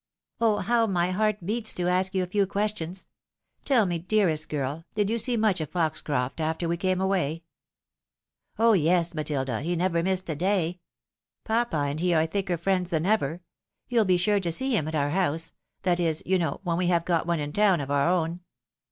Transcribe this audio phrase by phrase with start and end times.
[0.41, 3.05] "Oh, how my heart beats to ask you a few questions!.
[3.65, 7.43] Tell me, dearest girl, did you see much of Poxorof t after we came away?""
[8.57, 10.79] Oh, yes, Matilda— he never missed a day.
[11.43, 13.43] Papa and he are tliicker friends than ever.
[13.89, 15.51] You'll be sure to see him at our house—
[15.83, 18.39] that is, you know, when we have got one in town, of our own."